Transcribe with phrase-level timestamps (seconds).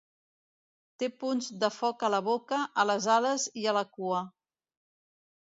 [1.03, 4.25] Té punts de foc a la boca, a les ales i a la cua.